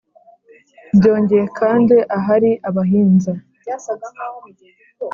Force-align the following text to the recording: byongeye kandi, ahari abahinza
byongeye 0.95 1.45
kandi, 1.59 1.95
ahari 2.17 2.51
abahinza 2.69 3.31